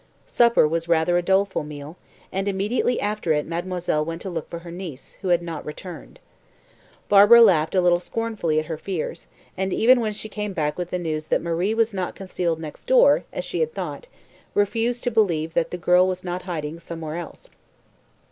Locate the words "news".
10.97-11.27